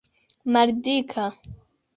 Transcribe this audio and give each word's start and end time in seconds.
maldika 0.51 1.25